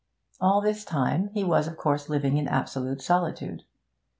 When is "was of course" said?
1.43-2.09